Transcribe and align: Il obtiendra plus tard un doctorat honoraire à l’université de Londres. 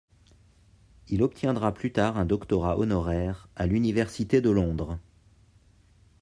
Il 1.09 1.21
obtiendra 1.21 1.75
plus 1.75 1.91
tard 1.91 2.17
un 2.17 2.25
doctorat 2.25 2.79
honoraire 2.79 3.47
à 3.55 3.67
l’université 3.67 4.41
de 4.41 4.49
Londres. 4.49 4.97